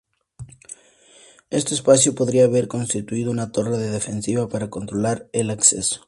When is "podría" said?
2.15-2.45